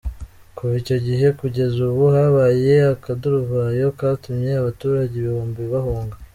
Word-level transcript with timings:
Kuva 0.55 0.73
icyo 0.81 0.97
gihe 1.07 1.27
kugeza 1.39 1.77
ubu 1.89 2.05
habaye 2.15 2.73
akaduruvayo 2.95 3.85
katumye 3.99 4.51
abaturage 4.61 5.13
ibihumbi 5.17 5.61
bahunga. 5.73 6.15